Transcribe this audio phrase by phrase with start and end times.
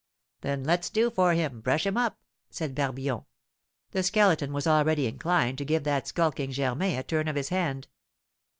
[0.41, 2.17] "Then let's do for him, brush him up!"
[2.49, 3.25] said Barbillon.
[3.91, 7.87] The Skeleton was already inclined to give that skulking Germain a turn of his hand.